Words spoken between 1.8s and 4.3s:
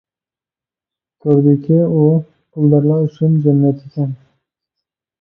ئۇ پۇلدارلار ئۈچۈن جەننەت ئىكەن.